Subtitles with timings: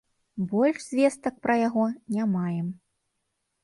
[0.53, 1.87] Больш звестак пра яго
[2.19, 2.67] не маем.